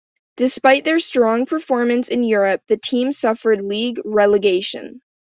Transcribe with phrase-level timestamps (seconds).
[0.35, 4.99] Despite their strong performance in Europe, the team suffered league relegation.